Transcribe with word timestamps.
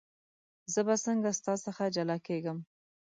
زه 0.73 0.79
به 0.87 0.95
څنګه 1.05 1.29
ستا 1.39 1.53
څخه 1.65 1.83
جلا 1.95 2.17
کېږم. 2.27 2.57